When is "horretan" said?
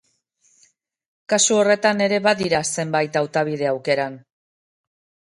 1.63-2.01